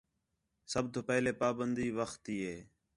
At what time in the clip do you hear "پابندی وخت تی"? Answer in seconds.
1.41-2.35